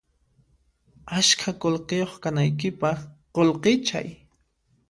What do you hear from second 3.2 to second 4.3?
qullqichay